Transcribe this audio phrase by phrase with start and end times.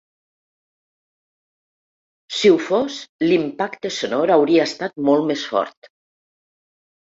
[2.39, 5.93] Si ho fos, l’impacte sonor hauria estat molt més fort.